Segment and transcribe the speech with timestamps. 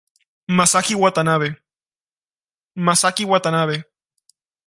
[0.57, 1.49] Masaki Watanabe